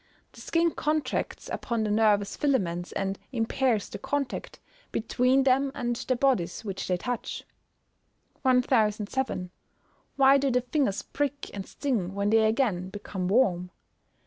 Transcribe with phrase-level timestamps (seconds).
[0.31, 4.59] The skin contracts upon the nervous filaments, and impairs the contact
[4.91, 7.43] between them and the bodies which they touch.
[8.41, 9.51] 1007.
[10.17, 13.69] _Why do the fingers prick and sting when they again become warm?